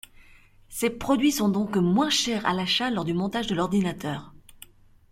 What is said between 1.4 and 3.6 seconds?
donc moins chers à l'achat lors du montage de